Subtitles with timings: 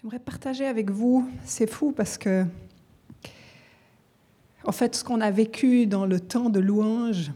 [0.00, 2.46] J'aimerais partager avec vous, c'est fou parce que,
[4.64, 7.32] en fait, ce qu'on a vécu dans le temps de louange,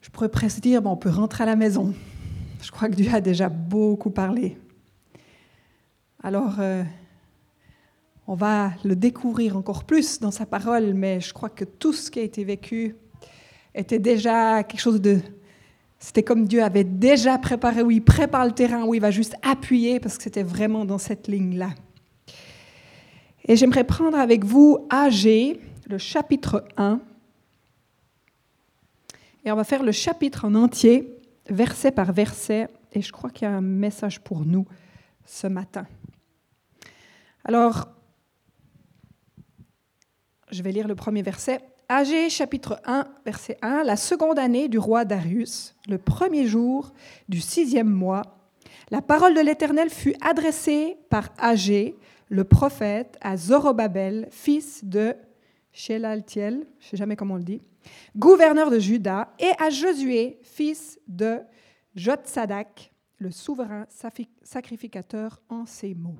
[0.00, 1.92] je pourrais presque dire, bon, on peut rentrer à la maison.
[2.62, 4.56] Je crois que Dieu a déjà beaucoup parlé.
[6.22, 6.82] Alors, euh,
[8.26, 12.10] on va le découvrir encore plus dans sa parole, mais je crois que tout ce
[12.10, 12.96] qui a été vécu
[13.74, 15.20] était déjà quelque chose de
[16.06, 19.34] c'était comme Dieu avait déjà préparé, où il prépare le terrain, où il va juste
[19.42, 21.70] appuyer, parce que c'était vraiment dans cette ligne-là.
[23.44, 27.00] Et j'aimerais prendre avec vous AG, le chapitre 1.
[29.44, 31.12] Et on va faire le chapitre en entier,
[31.50, 32.68] verset par verset.
[32.92, 34.64] Et je crois qu'il y a un message pour nous
[35.24, 35.88] ce matin.
[37.44, 37.88] Alors,
[40.52, 41.58] je vais lire le premier verset.
[41.88, 46.92] Agé chapitre 1, verset 1, la seconde année du roi Darius, le premier jour
[47.28, 48.22] du sixième mois,
[48.90, 51.96] la parole de l'Éternel fut adressée par Agé,
[52.28, 55.14] le prophète, à Zorobabel, fils de
[55.70, 57.62] Shelaltiel, je ne sais jamais comment on le dit,
[58.16, 61.38] gouverneur de Juda, et à Josué, fils de
[61.94, 63.86] Jotsadak, le souverain
[64.42, 66.18] sacrificateur, en ces mots.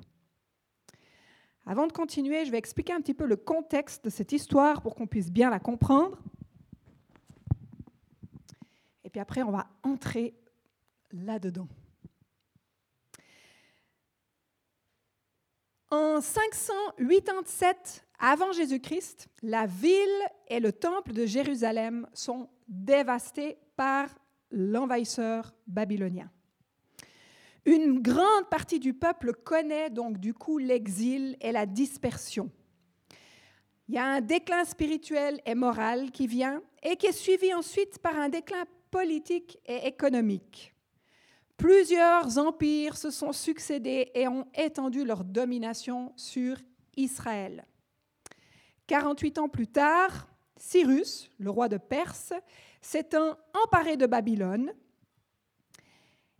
[1.69, 4.95] Avant de continuer, je vais expliquer un petit peu le contexte de cette histoire pour
[4.95, 6.17] qu'on puisse bien la comprendre.
[9.03, 10.33] Et puis après, on va entrer
[11.11, 11.67] là-dedans.
[15.91, 19.99] En 587 avant Jésus-Christ, la ville
[20.47, 24.07] et le temple de Jérusalem sont dévastés par
[24.51, 26.31] l'envahisseur babylonien.
[27.67, 32.49] Une grande partie du peuple connaît donc du coup l'exil et la dispersion.
[33.89, 37.99] Il y a un déclin spirituel et moral qui vient et qui est suivi ensuite
[37.99, 40.73] par un déclin politique et économique.
[41.57, 46.55] Plusieurs empires se sont succédés et ont étendu leur domination sur
[46.95, 47.65] Israël.
[48.87, 52.31] 48 ans plus tard, Cyrus, le roi de Perse,
[52.79, 53.09] s'est
[53.65, 54.71] emparé de Babylone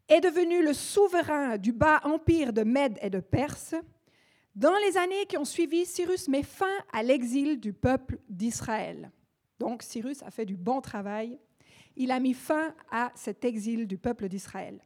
[0.09, 3.75] est devenu le souverain du bas empire de Mède et de Perse.
[4.55, 9.11] Dans les années qui ont suivi, Cyrus met fin à l'exil du peuple d'Israël.
[9.59, 11.37] Donc Cyrus a fait du bon travail.
[11.95, 14.81] Il a mis fin à cet exil du peuple d'Israël.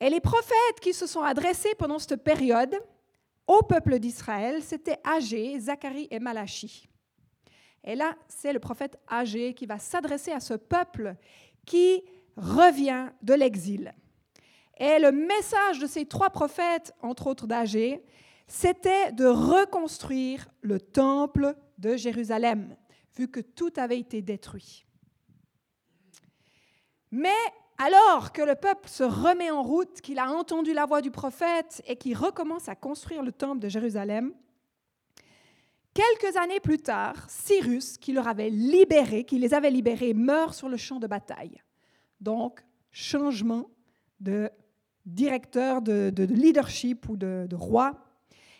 [0.00, 2.78] Et les prophètes qui se sont adressés pendant cette période
[3.46, 6.88] au peuple d'Israël, c'était Agé, Zacharie et Malachi.
[7.84, 11.14] Et là, c'est le prophète Agé qui va s'adresser à ce peuple
[11.64, 12.02] qui
[12.36, 13.94] revient de l'exil.
[14.78, 18.04] Et le message de ces trois prophètes, entre autres d'Agé,
[18.46, 22.76] c'était de reconstruire le temple de Jérusalem,
[23.16, 24.86] vu que tout avait été détruit.
[27.10, 27.30] Mais
[27.78, 31.82] alors que le peuple se remet en route, qu'il a entendu la voix du prophète
[31.86, 34.34] et qu'il recommence à construire le temple de Jérusalem,
[35.92, 40.68] quelques années plus tard, Cyrus, qui leur avait libérés, qui les avait libérés, meurt sur
[40.68, 41.62] le champ de bataille.
[42.20, 42.60] Donc,
[42.90, 43.70] changement
[44.20, 44.50] de
[45.04, 47.94] directeur, de, leadership ou de, roi.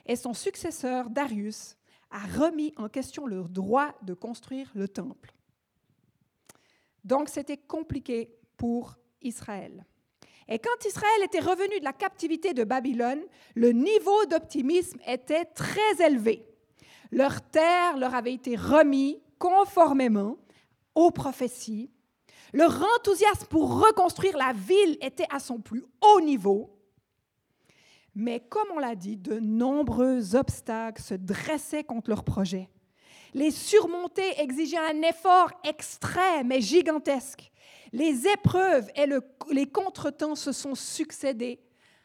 [0.06, 1.76] Et son successeur, Darius,
[2.10, 5.32] a remis en question le droit de construire le temple.
[7.04, 9.84] Donc, c'était compliqué pour Israël.
[10.48, 13.20] Et quand Israël était revenu de la captivité de Babylone,
[13.56, 16.46] le niveau d'optimisme était très élevé.
[17.10, 20.36] Leur terre leur avait été remis conformément
[20.94, 21.90] aux prophéties
[22.52, 26.70] leur enthousiasme pour reconstruire la ville était à son plus haut niveau.
[28.14, 32.70] Mais comme on l'a dit, de nombreux obstacles se dressaient contre leur projet.
[33.34, 37.50] Les surmonter exigeait un effort extrême et gigantesque.
[37.92, 39.06] Les épreuves et
[39.50, 41.60] les contretemps se sont succédés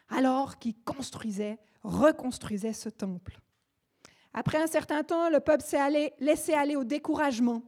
[0.10, 3.40] alors qu'ils construisaient, reconstruisaient ce temple.
[4.34, 7.64] Après un certain temps, le peuple s'est laissé aller au découragement.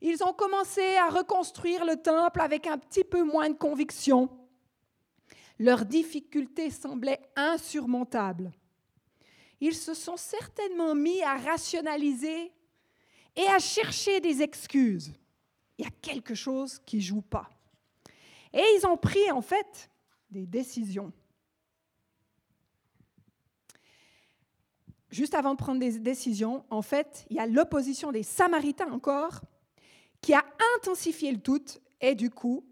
[0.00, 4.30] Ils ont commencé à reconstruire le temple avec un petit peu moins de conviction.
[5.58, 8.52] Leurs difficultés semblaient insurmontables.
[9.60, 12.52] Ils se sont certainement mis à rationaliser
[13.34, 15.12] et à chercher des excuses.
[15.76, 17.50] Il y a quelque chose qui joue pas.
[18.52, 19.90] Et ils ont pris en fait
[20.30, 21.12] des décisions.
[25.10, 29.40] Juste avant de prendre des décisions, en fait, il y a l'opposition des Samaritains encore
[30.20, 30.44] qui a
[30.76, 32.64] intensifié le doute et du coup,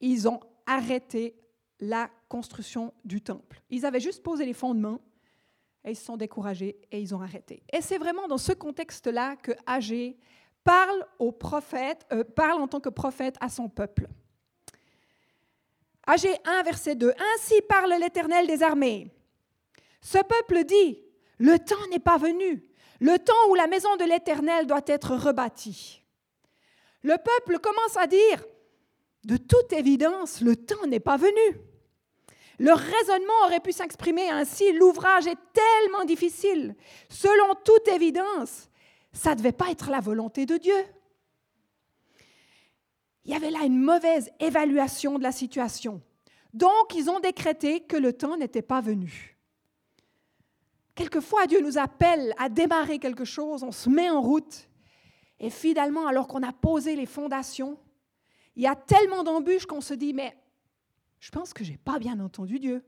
[0.00, 1.36] ils ont arrêté
[1.80, 3.62] la construction du temple.
[3.70, 5.00] Ils avaient juste posé les fondements
[5.84, 7.62] et ils se sont découragés et ils ont arrêté.
[7.72, 10.16] Et c'est vraiment dans ce contexte-là que Agé
[10.62, 14.08] parle au prophète, euh, parle en tant que prophète à son peuple.
[16.06, 17.12] Agé 1, verset 2.
[17.34, 19.10] Ainsi parle l'Éternel des armées.
[20.00, 20.98] Ce peuple dit,
[21.38, 22.62] le temps n'est pas venu,
[23.00, 26.03] le temps où la maison de l'Éternel doit être rebâtie.
[27.04, 28.44] Le peuple commence à dire,
[29.24, 31.60] de toute évidence, le temps n'est pas venu.
[32.58, 36.74] Leur raisonnement aurait pu s'exprimer ainsi, l'ouvrage est tellement difficile.
[37.10, 38.70] Selon toute évidence,
[39.12, 40.84] ça ne devait pas être la volonté de Dieu.
[43.26, 46.00] Il y avait là une mauvaise évaluation de la situation.
[46.54, 49.36] Donc, ils ont décrété que le temps n'était pas venu.
[50.94, 54.68] Quelquefois, Dieu nous appelle à démarrer quelque chose, on se met en route,
[55.40, 57.78] et finalement, alors qu'on a posé les fondations,
[58.56, 60.36] il y a tellement d'embûches qu'on se dit, mais
[61.18, 62.84] je pense que je n'ai pas bien entendu Dieu.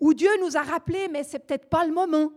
[0.00, 2.32] Ou Dieu nous a rappelé, mais c'est peut-être pas le moment.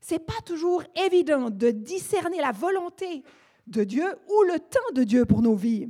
[0.00, 3.24] C'est pas toujours évident de discerner la volonté
[3.66, 5.88] de Dieu ou le temps de Dieu pour nos vies.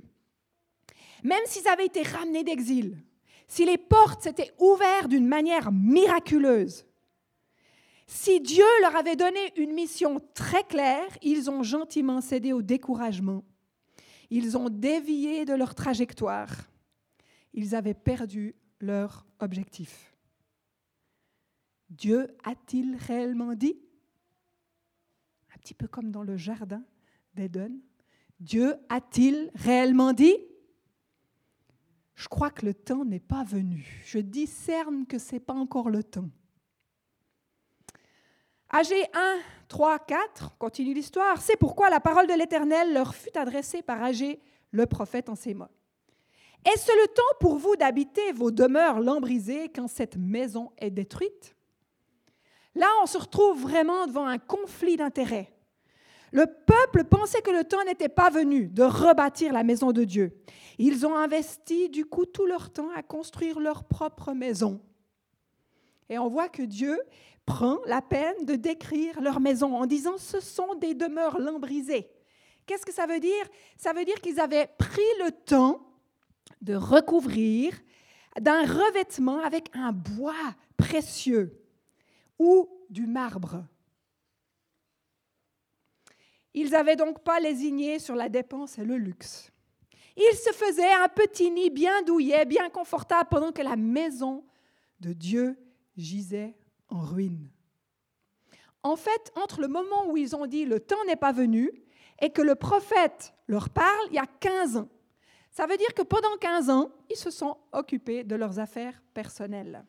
[1.22, 2.96] Même s'ils avaient été ramenés d'exil,
[3.49, 6.86] si les portes s'étaient ouvertes d'une manière miraculeuse,
[8.06, 13.44] si Dieu leur avait donné une mission très claire, ils ont gentiment cédé au découragement.
[14.31, 16.50] Ils ont dévié de leur trajectoire.
[17.53, 20.14] Ils avaient perdu leur objectif.
[21.91, 23.79] Dieu a-t-il réellement dit?
[25.55, 26.82] Un petit peu comme dans le jardin
[27.35, 27.81] d'Éden.
[28.38, 30.37] Dieu a-t-il réellement dit?
[32.14, 34.03] Je crois que le temps n'est pas venu.
[34.05, 36.31] Je discerne que ce n'est pas encore le temps.
[38.73, 43.81] Âgé 1, 3, 4, continue l'histoire, c'est pourquoi la parole de l'Éternel leur fut adressée
[43.81, 44.41] par Agé,
[44.73, 45.67] le prophète, en ces mots.
[46.65, 51.55] Est-ce le temps pour vous d'habiter vos demeures lambrisées quand cette maison est détruite?
[52.75, 55.53] Là, on se retrouve vraiment devant un conflit d'intérêts.
[56.33, 60.37] Le peuple pensait que le temps n'était pas venu de rebâtir la maison de Dieu.
[60.79, 64.81] Ils ont investi du coup tout leur temps à construire leur propre maison.
[66.09, 67.01] Et on voit que Dieu
[67.46, 72.10] prend la peine de décrire leur maison en disant ce sont des demeures lambrisées.
[72.66, 73.46] Qu'est-ce que ça veut dire?
[73.76, 75.81] Ça veut dire qu'ils avaient pris le temps
[76.60, 77.72] de recouvrir
[78.40, 81.62] d'un revêtement avec un bois précieux
[82.38, 83.64] ou du marbre.
[86.52, 89.52] Ils n'avaient donc pas lésigné sur la dépense et le luxe.
[90.16, 94.43] Ils se faisaient un petit nid bien douillet, bien confortable, pendant que la maison
[94.98, 95.56] de Dieu
[95.96, 96.56] gisait
[96.88, 97.50] en ruine.
[98.83, 101.73] En fait, entre le moment où ils ont dit le temps n'est pas venu
[102.21, 104.88] et que le prophète leur parle, il y a 15 ans.
[105.50, 109.85] Ça veut dire que pendant 15 ans, ils se sont occupés de leurs affaires personnelles.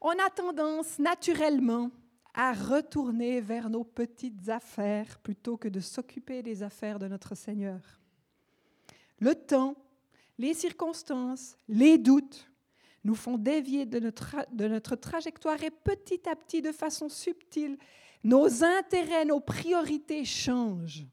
[0.00, 1.90] On a tendance naturellement
[2.32, 7.80] à retourner vers nos petites affaires plutôt que de s'occuper des affaires de notre Seigneur.
[9.18, 9.74] Le temps,
[10.38, 12.49] les circonstances, les doutes
[13.04, 17.78] nous font dévier de notre, trajectoire et petit à petit, de façon subtile,
[18.22, 21.06] nos intérêts, nos priorités changent.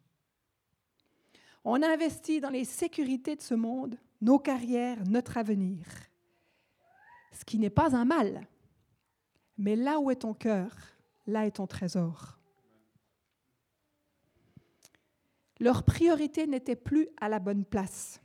[1.64, 5.86] On investit dans les sécurités de ce monde, nos carrières, notre avenir.
[7.32, 8.48] Ce qui n'est pas un mal.
[9.58, 10.76] Mais là où est ton cœur,
[11.26, 12.38] là est ton trésor.
[15.60, 18.22] Leur priorité n'était plus à la bonne place.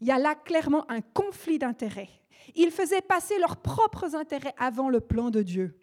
[0.00, 2.08] Il y a là clairement un conflit d'intérêts.
[2.54, 5.78] Ils faisaient passer leurs propres intérêts avant le plan de Dieu.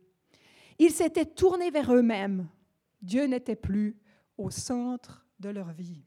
[0.79, 2.47] Ils s'étaient tournés vers eux-mêmes.
[3.01, 3.97] Dieu n'était plus
[4.37, 6.03] au centre de leur vie.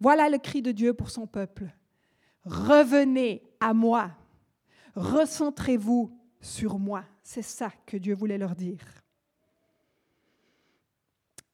[0.00, 1.68] Voilà le cri de Dieu pour son peuple.
[2.44, 4.10] Revenez à moi.
[4.94, 7.04] Recentrez-vous sur moi.
[7.22, 8.80] C'est ça que Dieu voulait leur dire.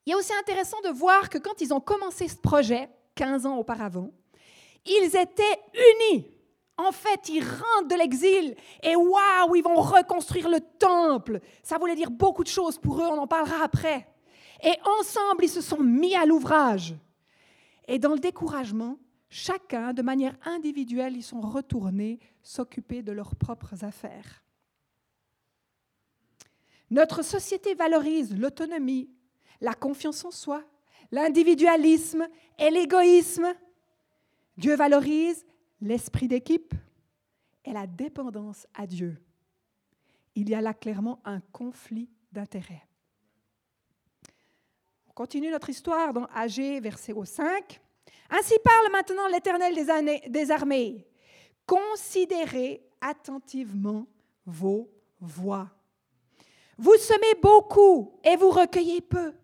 [0.07, 3.57] Il est aussi intéressant de voir que quand ils ont commencé ce projet, 15 ans
[3.57, 4.11] auparavant,
[4.85, 6.27] ils étaient unis.
[6.77, 11.41] En fait, ils rentrent de l'exil et waouh, ils vont reconstruire le temple.
[11.63, 14.09] Ça voulait dire beaucoup de choses pour eux, on en parlera après.
[14.63, 16.95] Et ensemble, ils se sont mis à l'ouvrage.
[17.87, 23.85] Et dans le découragement, chacun, de manière individuelle, ils sont retournés s'occuper de leurs propres
[23.85, 24.43] affaires.
[26.91, 29.11] Notre société valorise l'autonomie,
[29.61, 30.63] la confiance en soi,
[31.13, 32.27] l'individualisme
[32.59, 33.53] et l'égoïsme.
[34.57, 35.45] Dieu valorise
[35.85, 36.75] l'esprit d'équipe
[37.65, 39.17] et la dépendance à Dieu.
[40.35, 42.89] Il y a là clairement un conflit d'intérêts.
[45.09, 47.81] On continue notre histoire dans AG, verset 5.
[48.31, 49.75] Ainsi parle maintenant l'Éternel
[50.29, 51.07] des armées.
[51.67, 54.07] Considérez attentivement
[54.47, 55.71] vos voix.
[56.79, 59.35] Vous semez beaucoup et vous recueillez peu.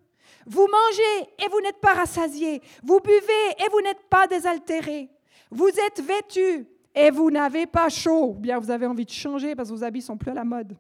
[0.47, 2.63] Vous mangez et vous n'êtes pas rassasiés.
[2.83, 5.11] Vous buvez et vous n'êtes pas désaltérés.
[5.51, 9.55] Vous êtes vêtus et vous n'avez pas chaud, ou bien vous avez envie de changer
[9.55, 10.77] parce que vos habits sont plus à la mode.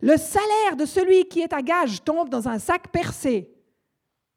[0.00, 3.50] Le salaire de celui qui est à gage tombe dans un sac percé.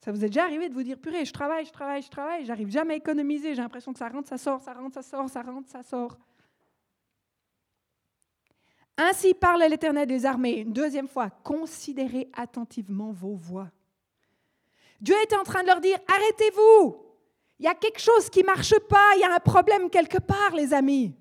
[0.04, 2.46] Ça vous est déjà arrivé de vous dire, purée, je travaille, je travaille, je travaille,
[2.46, 5.30] j'arrive jamais à économiser, j'ai l'impression que ça rentre, ça sort, ça rentre, ça sort,
[5.30, 6.18] ça rentre, ça sort.
[8.98, 13.70] Ainsi parle l'Éternel des armées, une deuxième fois, considérez attentivement vos voix.
[15.02, 16.96] Dieu est en train de leur dire, arrêtez-vous,
[17.60, 20.20] il y a quelque chose qui ne marche pas, il y a un problème quelque
[20.20, 21.16] part, les amis.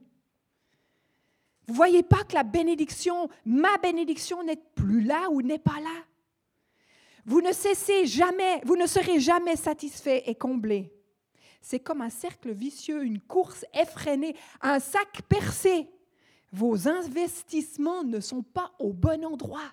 [1.66, 5.80] Vous ne voyez pas que la bénédiction, ma bénédiction n'est plus là ou n'est pas
[5.80, 6.04] là?
[7.24, 10.92] Vous ne cessez jamais, vous ne serez jamais satisfait et comblé.
[11.60, 15.88] C'est comme un cercle vicieux, une course effrénée, un sac percé.
[16.52, 19.72] Vos investissements ne sont pas au bon endroit.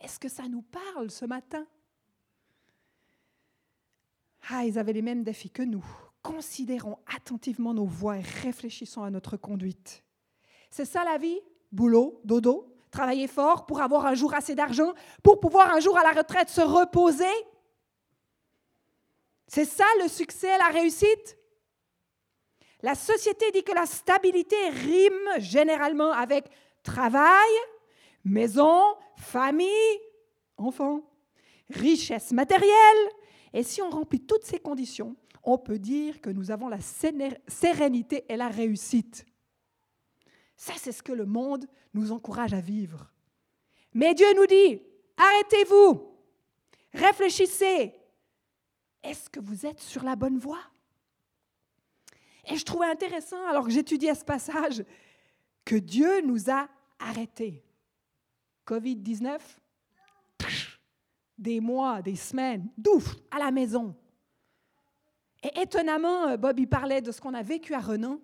[0.00, 1.66] Est-ce que ça nous parle ce matin?
[4.48, 5.84] Ah, ils avaient les mêmes défis que nous.
[6.22, 10.02] Considérons attentivement nos voies et réfléchissons à notre conduite.
[10.70, 11.40] C'est ça la vie?
[11.72, 14.92] Boulot, dodo, travailler fort pour avoir un jour assez d'argent,
[15.22, 17.24] pour pouvoir un jour à la retraite se reposer?
[19.46, 21.36] C'est ça le succès, la réussite?
[22.82, 26.46] La société dit que la stabilité rime généralement avec
[26.82, 27.50] travail,
[28.24, 28.82] maison,
[29.16, 30.00] famille,
[30.56, 31.02] enfants,
[31.70, 33.10] richesse matérielle.
[33.52, 38.24] Et si on remplit toutes ces conditions, on peut dire que nous avons la sérénité
[38.28, 39.24] et la réussite.
[40.56, 43.10] Ça, c'est ce que le monde nous encourage à vivre.
[43.94, 44.82] Mais Dieu nous dit,
[45.16, 46.14] arrêtez-vous,
[46.92, 47.94] réfléchissez.
[49.02, 50.62] Est-ce que vous êtes sur la bonne voie?
[52.46, 54.84] Et je trouvais intéressant, alors que j'étudiais ce passage,
[55.64, 57.64] que Dieu nous a arrêtés.
[58.66, 59.38] Covid-19,
[61.40, 63.96] des mois, des semaines, douf, à la maison.
[65.42, 68.20] Et étonnamment, Bob, il parlait de ce qu'on a vécu à Renan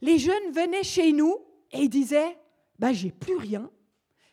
[0.00, 1.36] les jeunes venaient chez nous
[1.72, 2.38] et ils disaient
[2.78, 3.70] ben, J'ai plus rien,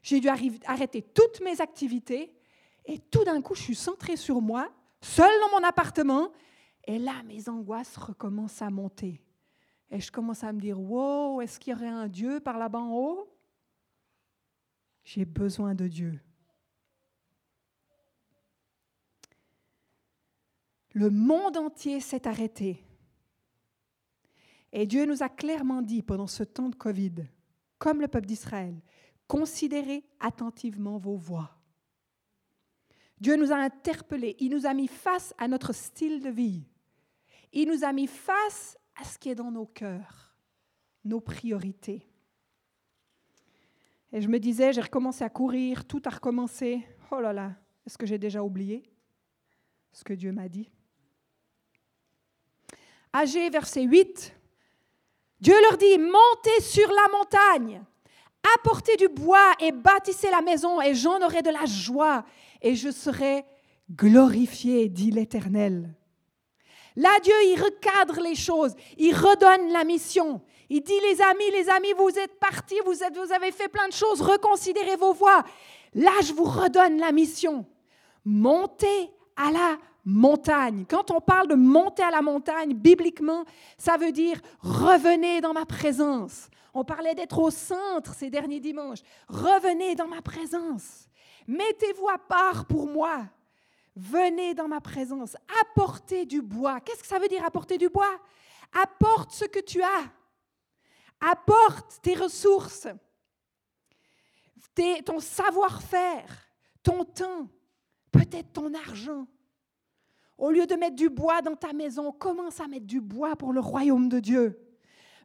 [0.01, 2.33] j'ai dû arrêter toutes mes activités,
[2.85, 6.31] et tout d'un coup, je suis centrée sur moi, seule dans mon appartement,
[6.85, 9.21] et là, mes angoisses recommencent à monter.
[9.89, 12.79] Et je commence à me dire Wow, est-ce qu'il y aurait un Dieu par là-bas
[12.79, 13.31] en haut?
[15.03, 16.19] J'ai besoin de Dieu.
[20.95, 22.85] Le monde entier s'est arrêté
[24.77, 27.25] et Dieu nous a clairement dit pendant ce temps de Covid,
[27.77, 28.75] comme le peuple d'Israël,
[29.25, 31.57] considérez attentivement vos voix.
[33.21, 36.63] Dieu nous a interpellés, il nous a mis face à notre style de vie,
[37.53, 40.35] il nous a mis face à ce qui est dans nos cœurs,
[41.05, 42.05] nos priorités.
[44.11, 46.85] Et je me disais, j'ai recommencé à courir, tout a recommencé.
[47.11, 48.91] Oh là là, est-ce que j'ai déjà oublié
[49.93, 50.69] ce que Dieu m'a dit?
[53.17, 54.35] Agé, verset 8,
[55.39, 57.81] Dieu leur dit, montez sur la montagne,
[58.57, 62.25] apportez du bois et bâtissez la maison, et j'en aurai de la joie,
[62.61, 63.45] et je serai
[63.89, 65.95] glorifié, dit l'Éternel.
[66.97, 70.41] Là, Dieu, il recadre les choses, il redonne la mission.
[70.69, 73.93] Il dit, les amis, les amis, vous êtes partis, vous, vous avez fait plein de
[73.93, 75.45] choses, reconsidérez vos voies.
[75.93, 77.65] Là, je vous redonne la mission.
[78.25, 80.85] Montez à la montagne.
[80.87, 83.43] Quand on parle de monter à la montagne, bibliquement,
[83.77, 86.47] ça veut dire revenez dans ma présence.
[86.73, 89.01] On parlait d'être au centre ces derniers dimanches.
[89.27, 91.07] Revenez dans ma présence.
[91.47, 93.23] Mettez-vous à part pour moi.
[93.95, 95.37] Venez dans ma présence.
[95.61, 96.81] Apportez du bois.
[96.81, 98.19] Qu'est-ce que ça veut dire apporter du bois?
[98.73, 100.11] Apporte ce que tu as.
[101.21, 102.87] Apporte tes ressources,
[105.05, 106.49] ton savoir-faire,
[106.83, 107.47] ton temps,
[108.11, 109.25] peut-être ton argent
[110.37, 113.53] au lieu de mettre du bois dans ta maison, commence à mettre du bois pour
[113.53, 114.59] le royaume de Dieu.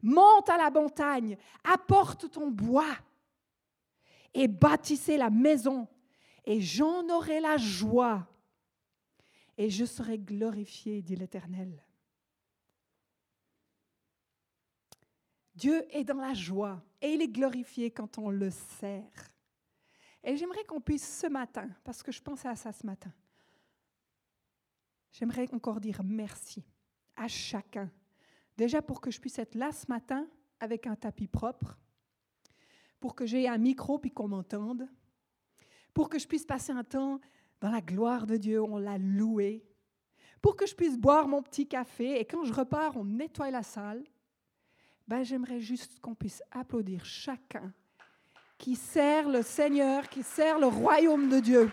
[0.03, 2.97] Monte à la montagne, apporte ton bois
[4.33, 5.89] et bâtissez la maison
[6.45, 8.27] et j'en aurai la joie
[9.59, 11.85] et je serai glorifié, dit l'Éternel.
[15.55, 19.31] Dieu est dans la joie et il est glorifié quand on le sert.
[20.25, 23.13] Et j'aimerais qu'on puisse ce matin, parce que je pensais à ça ce matin,
[25.13, 26.65] J'aimerais encore dire merci
[27.17, 27.91] à chacun.
[28.57, 30.27] Déjà pour que je puisse être là ce matin
[30.61, 31.79] avec un tapis propre,
[33.01, 34.87] pour que j'ai un micro puis qu'on m'entende,
[35.95, 37.21] pour que je puisse passer un temps
[37.61, 39.65] dans la gloire de Dieu, on l'a loué,
[40.41, 43.63] pour que je puisse boire mon petit café et quand je repars, on nettoie la
[43.63, 44.05] salle.
[45.09, 47.73] Ben, j'aimerais juste qu'on puisse applaudir chacun
[48.57, 51.71] qui sert le Seigneur, qui sert le royaume de Dieu.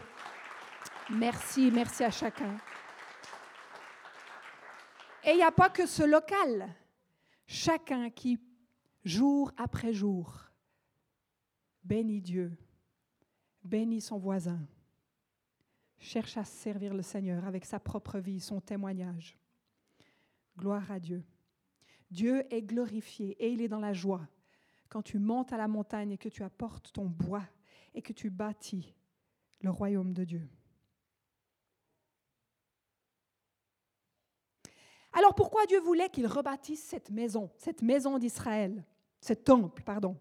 [1.10, 2.58] Merci, merci à chacun.
[5.27, 6.74] Et il n'y a pas que ce local.
[7.48, 8.39] Chacun qui,
[9.03, 10.34] jour après jour,
[11.84, 12.57] bénit Dieu,
[13.62, 14.65] bénit son voisin,
[15.98, 19.38] cherche à servir le Seigneur avec sa propre vie, son témoignage.
[20.57, 21.25] Gloire à Dieu.
[22.10, 24.25] Dieu est glorifié et il est dans la joie
[24.88, 27.43] quand tu montes à la montagne et que tu apportes ton bois
[27.93, 28.96] et que tu bâtis
[29.60, 30.48] le royaume de Dieu.
[35.17, 38.86] Alors pourquoi Dieu voulait qu'il rebâtisse cette maison, cette maison d'Israël,
[39.19, 40.15] ce temple, pardon?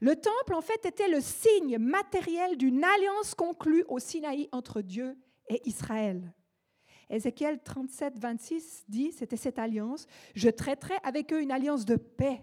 [0.00, 5.16] Le temple, en fait, était le signe matériel d'une alliance conclue au Sinaï entre Dieu
[5.48, 6.34] et Israël.
[7.08, 12.42] Ézéchiel 37, 26 dit, c'était cette alliance, je traiterai avec eux une alliance de paix.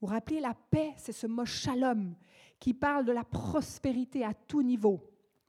[0.00, 2.16] Vous vous rappelez, la paix, c'est ce mot shalom
[2.58, 5.00] qui parle de la prospérité à tout niveau.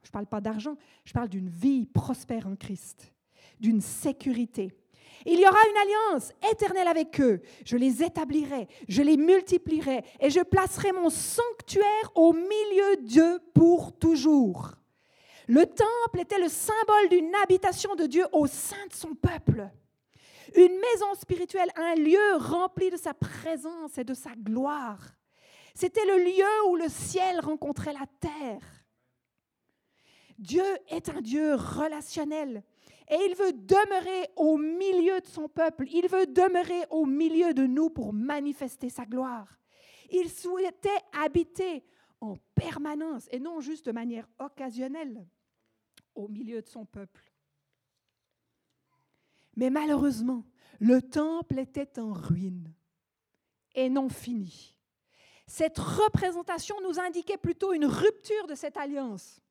[0.03, 3.11] Je ne parle pas d'argent, je parle d'une vie prospère en Christ,
[3.59, 4.71] d'une sécurité.
[5.25, 7.42] Il y aura une alliance éternelle avec eux.
[7.65, 13.98] Je les établirai, je les multiplierai et je placerai mon sanctuaire au milieu d'eux pour
[13.98, 14.75] toujours.
[15.48, 19.70] Le temple était le symbole d'une habitation de Dieu au sein de son peuple.
[20.56, 25.00] Une maison spirituelle, un lieu rempli de sa présence et de sa gloire.
[25.74, 28.62] C'était le lieu où le ciel rencontrait la terre.
[30.38, 32.63] Dieu est un Dieu relationnel
[33.10, 35.86] et il veut demeurer au milieu de son peuple.
[35.91, 39.48] Il veut demeurer au milieu de nous pour manifester sa gloire.
[40.10, 40.89] Il souhaitait
[41.24, 41.83] habiter
[42.22, 45.27] en permanence et non juste de manière occasionnelle
[46.15, 47.31] au milieu de son peuple.
[49.55, 50.43] Mais malheureusement,
[50.79, 52.74] le temple était en ruine
[53.75, 54.77] et non fini.
[55.48, 59.41] Cette représentation nous indiquait plutôt une rupture de cette alliance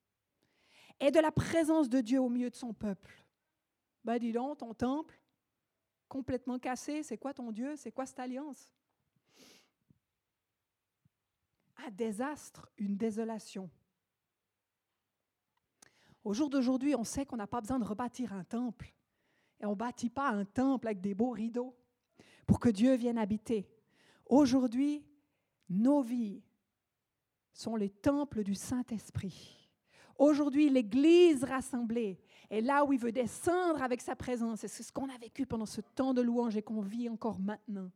[1.00, 3.21] et de la présence de Dieu au milieu de son peuple.
[4.04, 5.18] Ben dis donc, ton temple,
[6.08, 7.76] complètement cassé, c'est quoi ton Dieu?
[7.76, 8.74] C'est quoi cette alliance?
[11.76, 13.70] Un désastre, une désolation.
[16.24, 18.94] Au jour d'aujourd'hui, on sait qu'on n'a pas besoin de rebâtir un temple.
[19.60, 21.76] Et on ne bâtit pas un temple avec des beaux rideaux
[22.46, 23.68] pour que Dieu vienne habiter.
[24.26, 25.04] Aujourd'hui,
[25.68, 26.42] nos vies
[27.52, 29.61] sont les temples du Saint-Esprit.
[30.18, 32.18] Aujourd'hui, l'Église rassemblée
[32.50, 34.64] est là où il veut descendre avec sa présence.
[34.64, 37.38] Et c'est ce qu'on a vécu pendant ce temps de louange et qu'on vit encore
[37.38, 37.90] maintenant.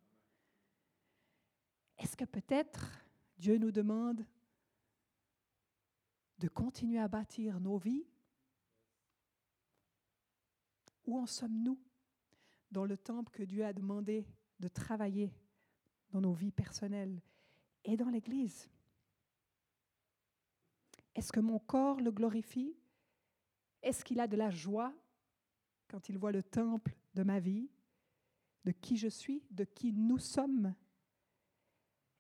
[1.99, 3.01] Est-ce que peut-être
[3.39, 4.25] Dieu nous demande
[6.39, 8.07] de continuer à bâtir nos vies?
[11.07, 11.79] Où en sommes-nous
[12.71, 14.27] dans le temple que Dieu a demandé
[14.59, 15.33] de travailler
[16.11, 17.21] dans nos vies personnelles
[17.85, 18.69] et dans l'Église?
[21.17, 22.77] Est-ce que mon corps le glorifie?
[23.83, 24.93] Est-ce qu'il a de la joie
[25.89, 27.71] quand il voit le temple de ma vie,
[28.65, 30.75] de qui je suis, de qui nous sommes?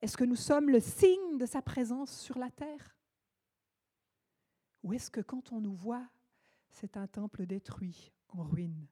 [0.01, 2.97] Est-ce que nous sommes le signe de sa présence sur la terre?
[4.83, 6.09] Ou est-ce que quand on nous voit,
[6.71, 8.87] c'est un temple détruit, en ruine?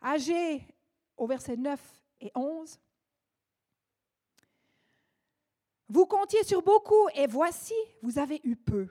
[0.00, 0.66] Agé
[1.16, 2.80] au verset 9 et 11,
[5.88, 8.88] vous comptiez sur beaucoup et voici, vous avez eu peu.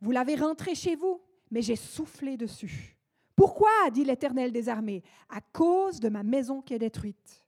[0.00, 2.96] Vous l'avez rentré chez vous, mais j'ai soufflé dessus.
[3.34, 7.44] Pourquoi dit l'Éternel des armées À cause de ma maison qui est détruite.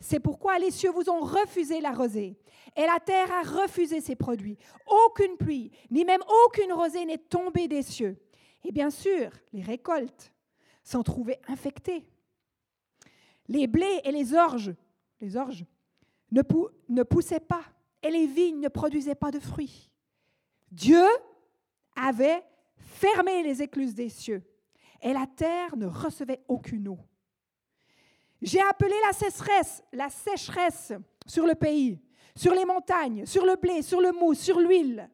[0.00, 2.36] C'est pourquoi les cieux vous ont refusé la rosée,
[2.76, 4.58] et la terre a refusé ses produits.
[4.86, 8.16] Aucune pluie, ni même aucune rosée n'est tombée des cieux.
[8.64, 10.32] Et bien sûr, les récoltes
[10.82, 12.04] s'en trouvaient infectées.
[13.48, 14.74] Les blés et les orges,
[15.20, 15.64] les orges
[16.32, 17.64] ne, poussaient pas,
[18.02, 19.90] et les vignes ne produisaient pas de fruits.
[20.70, 21.06] Dieu
[21.94, 22.42] avait
[22.76, 24.42] fermé les écluses des cieux,
[25.00, 26.98] et la terre ne recevait aucune eau.
[28.40, 30.92] J'ai appelé la sécheresse, la sécheresse
[31.26, 32.00] sur le pays,
[32.34, 35.08] sur les montagnes, sur le blé, sur le mou, sur l'huile,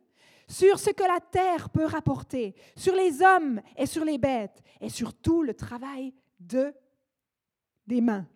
[0.46, 4.88] sur ce que la terre peut rapporter, sur les hommes et sur les bêtes, et
[4.88, 6.72] sur tout le travail de,
[7.86, 8.26] des mains.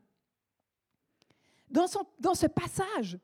[1.72, 3.18] Dans, ce passage,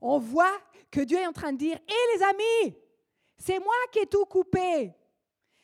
[0.00, 0.58] on voit
[0.90, 2.76] que Dieu est en train de dire, hé les amis,
[3.36, 4.92] c'est moi qui ai tout coupé.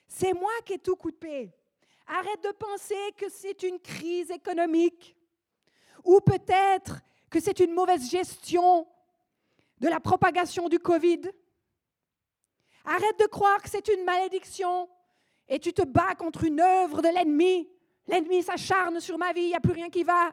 [0.06, 1.50] C'est moi qui ai tout coupé.
[2.06, 5.16] Arrête de penser que c'est une crise économique
[6.04, 8.86] ou peut-être que c'est une mauvaise gestion
[9.80, 11.22] de la propagation du Covid.
[12.84, 14.88] Arrête de croire que c'est une malédiction
[15.48, 17.68] et tu te bats contre une œuvre de l'ennemi.
[18.06, 20.32] L'ennemi s'acharne sur ma vie, il n'y a plus rien qui va.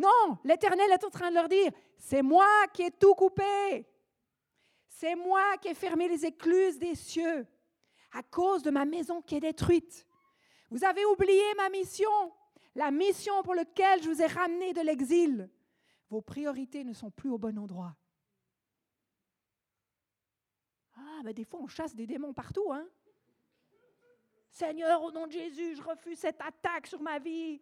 [0.00, 3.86] Non, l'Éternel est en train de leur dire, c'est moi qui ai tout coupé.
[4.88, 7.46] C'est moi qui ai fermé les écluses des cieux
[8.12, 10.06] à cause de ma maison qui est détruite.
[10.70, 12.32] Vous avez oublié ma mission.
[12.74, 15.50] la mission pour laquelle je vous ai ramené de l'exil,
[16.08, 17.94] vos priorités ne sont plus au bon endroit.
[20.96, 22.88] Ah, mais des fois, on chasse des démons partout, hein?
[24.50, 27.60] Seigneur, au nom de Jésus, je refuse cette attaque sur ma vie.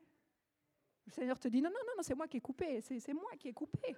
[1.08, 3.48] Le Seigneur te dit, non, non, non, c'est moi qui ai coupé, c'est moi qui
[3.48, 3.96] ai coupé.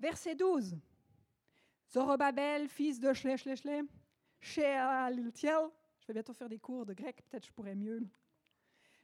[0.00, 0.74] Verset 12.
[1.92, 3.86] Zorobabel, fils de Shle, Shle, Shle.
[4.40, 4.60] Je
[6.08, 8.00] vais bientôt faire des cours de grec, peut-être je pourrais mieux.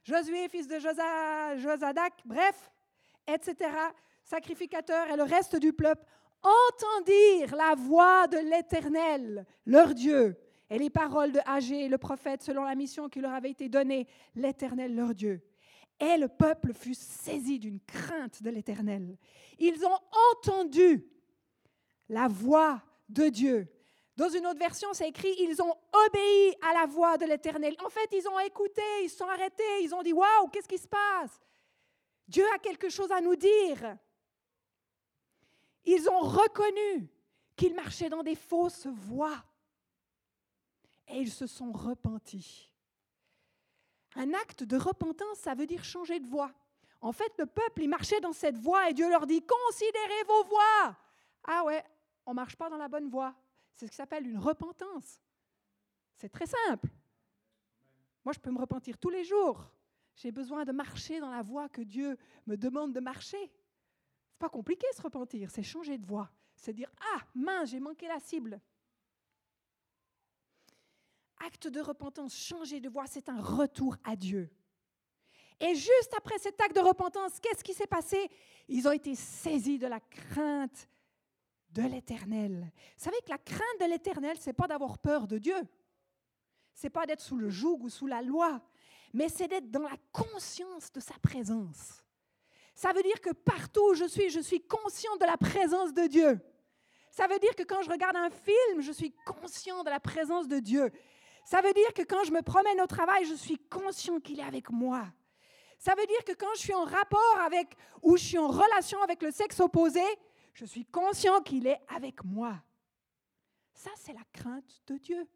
[0.03, 2.71] Josué, fils de Josadak, bref,
[3.27, 3.69] etc.,
[4.23, 6.07] sacrificateurs et le reste du peuple
[6.41, 10.35] entendirent la voix de l'Éternel, leur Dieu,
[10.73, 14.07] et les paroles de Agé, le prophète, selon la mission qui leur avait été donnée,
[14.33, 15.39] l'Éternel, leur Dieu.
[15.99, 19.15] Et le peuple fut saisi d'une crainte de l'Éternel.
[19.59, 19.99] Ils ont
[20.31, 21.05] entendu
[22.09, 23.67] la voix de Dieu.
[24.17, 25.75] Dans une autre version, c'est écrit, ils ont
[26.07, 27.75] obéi à la voix de l'Éternel.
[27.85, 30.79] En fait, ils ont écouté, ils se sont arrêtés, ils ont dit, waouh, qu'est-ce qui
[30.79, 31.39] se passe?
[32.27, 33.95] Dieu a quelque chose à nous dire.
[35.85, 37.07] Ils ont reconnu
[37.55, 39.43] qu'ils marchaient dans des fausses voies
[41.07, 42.71] et ils se sont repentis.
[44.15, 46.51] Un acte de repentance, ça veut dire changer de voie.
[47.01, 50.43] En fait, le peuple, il marchait dans cette voie et Dieu leur dit, considérez vos
[50.45, 50.97] voies.
[51.45, 51.83] Ah ouais,
[52.25, 53.35] on ne marche pas dans la bonne voie.
[53.73, 55.19] C'est ce qui s'appelle une repentance.
[56.15, 56.89] C'est très simple.
[58.23, 59.69] Moi, je peux me repentir tous les jours.
[60.15, 63.51] J'ai besoin de marcher dans la voie que Dieu me demande de marcher.
[64.29, 66.29] C'est pas compliqué se repentir, c'est changer de voie.
[66.55, 68.61] C'est dire Ah, mince, j'ai manqué la cible.
[71.45, 74.49] Acte de repentance, changer de voie, c'est un retour à Dieu.
[75.59, 78.29] Et juste après cet acte de repentance, qu'est-ce qui s'est passé?
[78.67, 80.87] Ils ont été saisis de la crainte
[81.71, 82.71] de l'Éternel.
[82.97, 85.57] Vous savez que la crainte de l'Éternel, c'est pas d'avoir peur de Dieu.
[86.73, 88.61] C'est pas d'être sous le joug ou sous la loi,
[89.13, 92.03] mais c'est d'être dans la conscience de sa présence.
[92.75, 96.07] Ça veut dire que partout où je suis, je suis conscient de la présence de
[96.07, 96.39] Dieu.
[97.11, 100.47] Ça veut dire que quand je regarde un film, je suis conscient de la présence
[100.47, 100.91] de Dieu.
[101.45, 104.43] Ça veut dire que quand je me promène au travail, je suis conscient qu'il est
[104.43, 105.05] avec moi.
[105.77, 109.01] Ça veut dire que quand je suis en rapport avec ou je suis en relation
[109.01, 110.01] avec le sexe opposé,
[110.53, 112.61] je suis conscient qu'il est avec moi.
[113.73, 115.27] Ça, c'est la crainte de Dieu.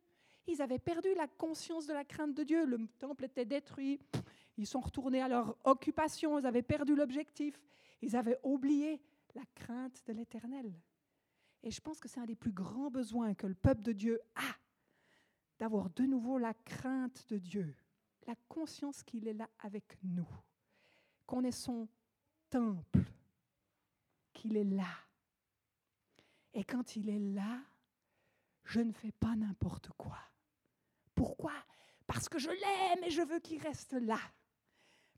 [0.48, 2.66] Ils avaient perdu la conscience de la crainte de Dieu.
[2.66, 4.00] Le temple était détruit.
[4.58, 6.40] Ils sont retournés à leur occupation.
[6.40, 7.60] Ils avaient perdu l'objectif.
[8.02, 9.02] Ils avaient oublié
[9.36, 10.72] la crainte de l'Éternel.
[11.64, 14.22] Et je pense que c'est un des plus grands besoins que le peuple de Dieu
[14.36, 14.56] a,
[15.60, 17.76] d'avoir de nouveau la crainte de Dieu,
[18.26, 20.28] la conscience qu'il est là avec nous,
[21.26, 21.88] qu'on est son
[22.50, 23.04] temple,
[24.34, 24.90] qu'il est là.
[26.54, 27.60] Et quand il est là,
[28.64, 30.20] je ne fais pas n'importe quoi.
[31.16, 31.54] Pourquoi?
[32.06, 34.20] Parce que je l'aime et je veux qu'il reste là.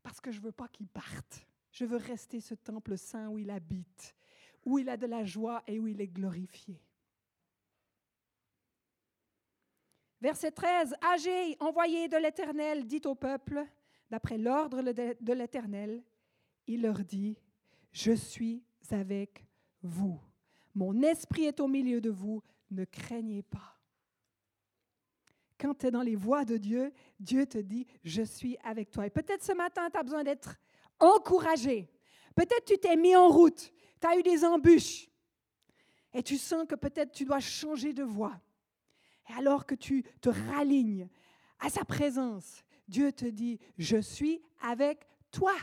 [0.02, 1.46] Parce que je ne veux pas qu'il parte.
[1.72, 4.16] Je veux rester ce temple saint où il habite,
[4.64, 6.82] où il a de la joie et où il est glorifié.
[10.20, 13.64] Verset 13, Agé, envoyé de l'Éternel, dit au peuple,
[14.10, 16.02] d'après l'ordre de l'Éternel,
[16.66, 17.38] il leur dit,
[17.92, 19.46] je suis avec
[19.82, 20.20] vous.
[20.74, 23.80] Mon esprit est au milieu de vous, ne craignez pas
[25.60, 29.06] quand tu es dans les voies de Dieu, Dieu te dit, je suis avec toi.
[29.06, 30.56] Et peut-être ce matin, tu as besoin d'être
[30.98, 31.90] encouragé.
[32.34, 35.08] Peut-être tu t'es mis en route, tu as eu des embûches.
[36.12, 38.40] Et tu sens que peut-être tu dois changer de voie.
[39.30, 41.08] Et alors que tu te ralignes
[41.60, 45.54] à sa présence, Dieu te dit, je suis avec toi.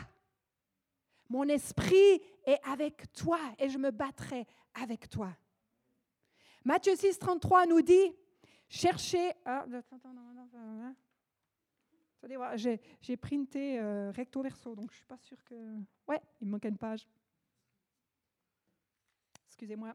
[1.28, 5.36] Mon esprit est avec toi et je me battrai avec toi.
[6.64, 8.14] Matthieu 6, 33 nous dit,
[8.70, 9.32] Cherchez.
[9.44, 9.66] Ah,
[12.96, 15.54] j'ai printé euh, recto verso, donc je ne suis pas sûre que.
[16.06, 17.06] Ouais, il me manque une page.
[19.46, 19.94] Excusez-moi.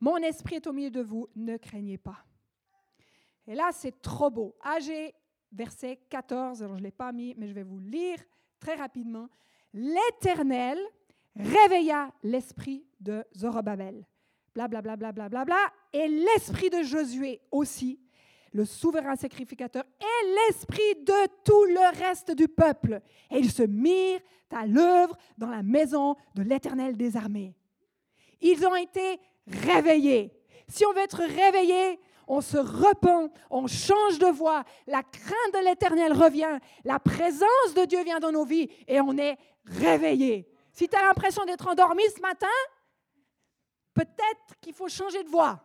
[0.00, 2.24] Mon esprit est au milieu de vous, ne craignez pas.
[3.46, 4.54] Et là, c'est trop beau.
[4.62, 5.14] AG,
[5.52, 8.18] verset 14, alors je ne l'ai pas mis, mais je vais vous lire
[8.60, 9.28] très rapidement.
[9.74, 10.78] L'Éternel
[11.36, 14.06] réveilla l'esprit de Zorobabel
[14.54, 17.98] blablabla, bla, bla, bla, bla, et l'esprit de Josué aussi,
[18.52, 23.00] le souverain sacrificateur, et l'esprit de tout le reste du peuple.
[23.30, 27.54] Et ils se mirent à l'œuvre dans la maison de l'Éternel des armées.
[28.40, 30.30] Ils ont été réveillés.
[30.68, 35.64] Si on veut être réveillé, on se repent, on change de voie, la crainte de
[35.64, 40.48] l'Éternel revient, la présence de Dieu vient dans nos vies et on est réveillé.
[40.72, 42.46] Si tu as l'impression d'être endormi ce matin,
[43.94, 45.62] Peut-être qu'il faut changer de voie.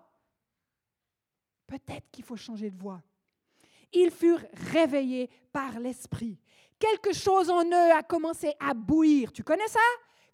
[1.65, 3.01] Peut-être qu'il faut changer de voie.
[3.93, 6.39] Ils furent réveillés par l'Esprit.
[6.77, 9.31] Quelque chose en eux a commencé à bouillir.
[9.31, 9.79] Tu connais ça?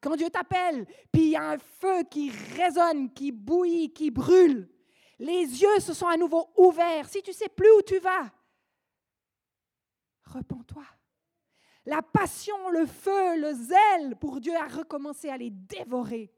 [0.01, 4.67] Quand Dieu t'appelle, puis il y a un feu qui résonne, qui bouillit, qui brûle.
[5.19, 7.07] Les yeux se sont à nouveau ouverts.
[7.07, 8.31] Si tu sais plus où tu vas,
[10.25, 10.83] repens-toi.
[11.85, 16.31] La passion, le feu, le zèle pour Dieu a recommencé à les dévorer.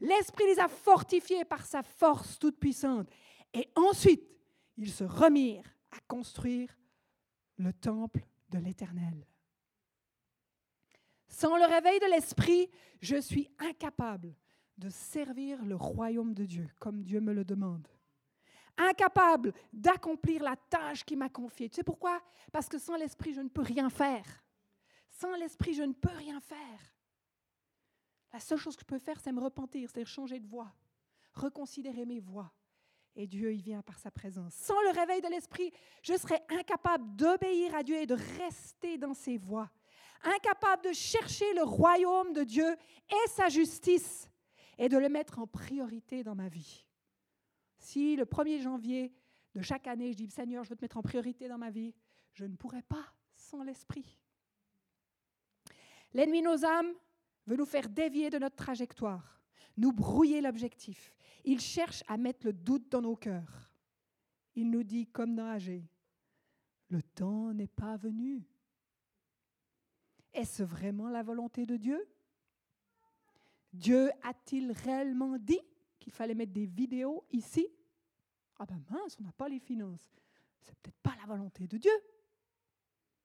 [0.00, 3.08] L'Esprit les a fortifiés par sa force toute puissante.
[3.52, 4.24] Et ensuite,
[4.76, 6.76] ils se remirent à construire
[7.56, 9.26] le temple de l'Éternel.
[11.28, 14.34] Sans le réveil de l'Esprit, je suis incapable
[14.78, 17.86] de servir le royaume de Dieu comme Dieu me le demande.
[18.82, 21.68] Incapable d'accomplir la tâche qu'il m'a confiée.
[21.68, 22.18] Tu sais pourquoi?
[22.50, 24.24] Parce que sans l'Esprit, je ne peux rien faire.
[25.10, 26.94] Sans l'Esprit, je ne peux rien faire.
[28.32, 30.72] La seule chose que je peux faire, c'est me repentir, c'est changer de voie,
[31.34, 32.50] reconsidérer mes voies.
[33.14, 34.54] Et Dieu y vient par sa présence.
[34.54, 35.70] Sans le réveil de l'Esprit,
[36.02, 39.70] je serais incapable d'obéir à Dieu et de rester dans ses voies.
[40.22, 42.76] Incapable de chercher le royaume de Dieu
[43.10, 44.30] et sa justice
[44.78, 46.86] et de le mettre en priorité dans ma vie.
[47.80, 49.10] Si le 1er janvier
[49.54, 51.94] de chaque année, je dis Seigneur, je veux te mettre en priorité dans ma vie,
[52.34, 54.18] je ne pourrais pas sans l'Esprit.
[56.12, 56.92] L'ennemi nos âmes
[57.46, 59.40] veut nous faire dévier de notre trajectoire,
[59.78, 61.14] nous brouiller l'objectif.
[61.44, 63.72] Il cherche à mettre le doute dans nos cœurs.
[64.54, 65.88] Il nous dit, comme dans Agé,
[66.90, 68.46] le temps n'est pas venu.
[70.34, 72.06] Est-ce vraiment la volonté de Dieu?
[73.72, 75.60] Dieu a-t-il réellement dit
[76.00, 77.68] qu'il fallait mettre des vidéos ici
[78.58, 80.10] Ah ben mince, on n'a pas les finances.
[80.60, 81.92] C'est peut-être pas la volonté de Dieu.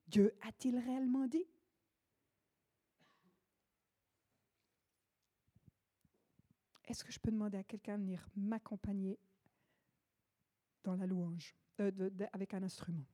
[0.08, 1.46] Dieu a-t-il réellement dit?
[6.88, 9.18] Est-ce que je peux demander à quelqu'un de venir m'accompagner
[10.84, 11.92] dans la louange euh,
[12.32, 13.06] avec un instrument?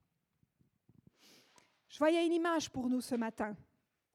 [1.88, 3.56] Je voyais une image pour nous ce matin,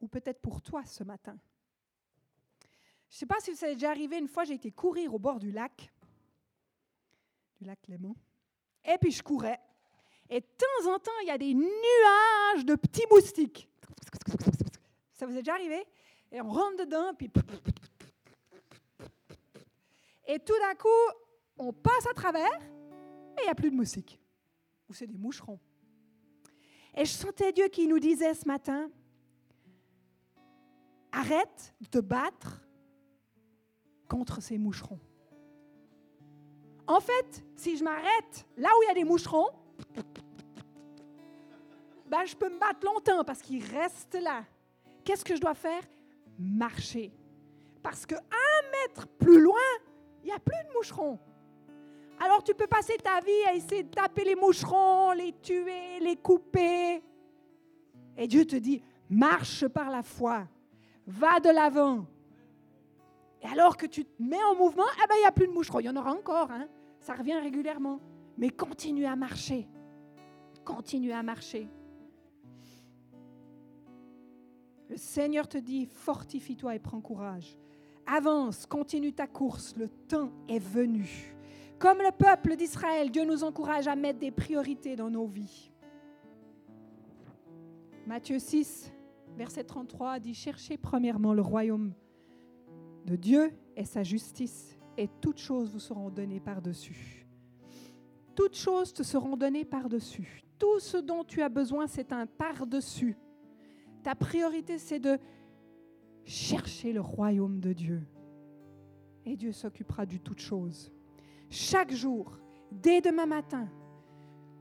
[0.00, 1.38] ou peut-être pour toi ce matin.
[3.08, 5.18] Je ne sais pas si vous est déjà arrivé, une fois j'ai été courir au
[5.18, 5.92] bord du lac,
[7.58, 8.16] du lac Clément,
[8.84, 9.60] et puis je courais.
[10.28, 13.68] Et de temps en temps, il y a des nuages de petits moustiques.
[15.12, 15.86] Ça vous est déjà arrivé?
[16.32, 17.30] Et on rentre dedans, puis
[20.26, 20.88] et tout d'un coup,
[21.56, 22.60] on passe à travers
[23.38, 24.20] et il n'y a plus de moustiques.
[24.88, 25.60] Ou c'est des moucherons.
[26.94, 28.90] Et je sentais Dieu qui nous disait ce matin,
[31.12, 32.65] arrête de te battre
[34.08, 35.00] contre ces moucherons.
[36.86, 39.48] En fait, si je m'arrête là où il y a des moucherons,
[42.08, 44.44] ben, je peux me battre longtemps parce qu'ils restent là.
[45.04, 45.82] Qu'est-ce que je dois faire?
[46.38, 47.12] Marcher.
[47.82, 49.58] Parce que un mètre plus loin,
[50.22, 51.18] il n'y a plus de moucherons.
[52.20, 56.16] Alors tu peux passer ta vie à essayer de taper les moucherons, les tuer, les
[56.16, 57.02] couper.
[58.16, 60.46] Et Dieu te dit, marche par la foi,
[61.06, 62.06] va de l'avant.
[63.46, 65.52] Et alors que tu te mets en mouvement, eh ben, il n'y a plus de
[65.52, 65.78] moucherons.
[65.80, 66.66] Il y en aura encore, hein.
[66.98, 68.00] ça revient régulièrement.
[68.36, 69.68] Mais continue à marcher.
[70.64, 71.68] Continue à marcher.
[74.88, 77.56] Le Seigneur te dit, fortifie-toi et prends courage.
[78.06, 81.34] Avance, continue ta course, le temps est venu.
[81.78, 85.70] Comme le peuple d'Israël, Dieu nous encourage à mettre des priorités dans nos vies.
[88.06, 88.92] Matthieu 6,
[89.36, 91.92] verset 33 dit, Cherchez premièrement le royaume
[93.06, 97.26] de Dieu et sa justice, et toutes choses vous seront données par-dessus.
[98.34, 100.42] Toutes choses te seront données par-dessus.
[100.58, 103.16] Tout ce dont tu as besoin, c'est un par-dessus.
[104.02, 105.18] Ta priorité, c'est de
[106.24, 108.02] cherchez le royaume de Dieu.
[109.24, 110.92] Et Dieu s'occupera de toutes choses.
[111.48, 112.38] Chaque jour,
[112.70, 113.68] dès demain matin,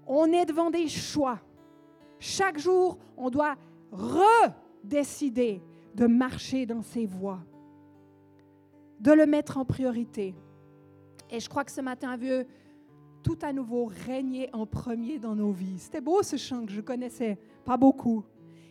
[0.07, 1.39] on est devant des choix.
[2.19, 3.55] Chaque jour, on doit
[3.91, 5.61] redécider
[5.95, 7.43] de marcher dans ses voies,
[8.99, 10.35] de le mettre en priorité.
[11.29, 12.45] Et je crois que ce matin, vu
[13.25, 15.79] tout à nouveau régner en premier dans nos vies.
[15.79, 18.23] C'était beau ce chant que je connaissais, pas beaucoup.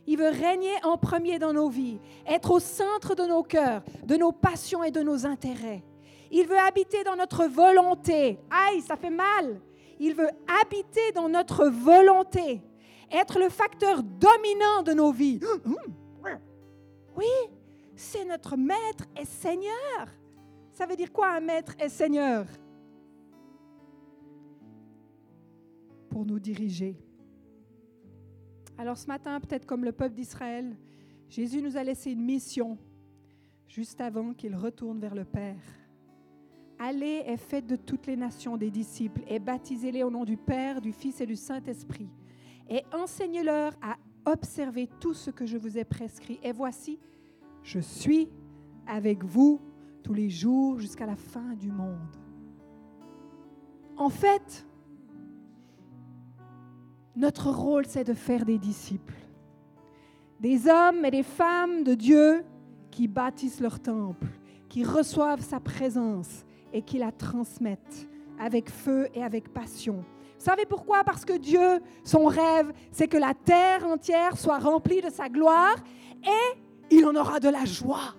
[0.07, 4.17] Il veut régner en premier dans nos vies, être au centre de nos cœurs, de
[4.17, 5.83] nos passions et de nos intérêts.
[6.31, 8.39] Il veut habiter dans notre volonté.
[8.51, 9.61] Aïe, ça fait mal.
[9.99, 10.31] Il veut
[10.63, 12.63] habiter dans notre volonté,
[13.11, 15.41] être le facteur dominant de nos vies.
[17.17, 17.27] Oui,
[17.97, 20.09] c'est notre maître et Seigneur.
[20.73, 22.47] Ça veut dire quoi un maître et Seigneur?
[26.11, 26.97] Pour nous diriger.
[28.77, 30.77] Alors ce matin, peut-être comme le peuple d'Israël,
[31.29, 32.79] Jésus nous a laissé une mission
[33.69, 35.63] juste avant qu'il retourne vers le Père.
[36.79, 40.81] Allez et faites de toutes les nations des disciples et baptisez-les au nom du Père,
[40.81, 42.09] du Fils et du Saint-Esprit.
[42.69, 46.41] Et enseignez-leur à observer tout ce que je vous ai prescrit.
[46.43, 46.99] Et voici,
[47.65, 48.29] je suis
[48.87, 49.61] avec vous
[50.03, 51.99] tous les jours jusqu'à la fin du monde.
[53.97, 54.67] En fait,
[57.17, 59.15] notre rôle, c'est de faire des disciples.
[60.41, 62.45] Des hommes et des femmes de Dieu
[62.91, 64.27] qui bâtissent leur temple,
[64.69, 70.05] qui reçoivent sa présence et qui la transmettent avec feu et avec passion.
[70.39, 71.03] Vous savez pourquoi?
[71.03, 75.77] Parce que Dieu, son rêve, c'est que la terre entière soit remplie de sa gloire
[76.23, 78.15] et il en aura de la joie.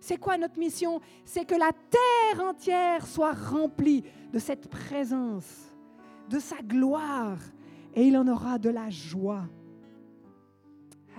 [0.00, 1.00] C'est quoi notre mission?
[1.24, 5.74] C'est que la terre entière soit remplie de cette présence,
[6.28, 7.38] de sa gloire,
[7.94, 9.44] et il en aura de la joie.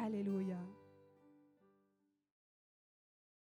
[0.04, 0.58] Alléluia.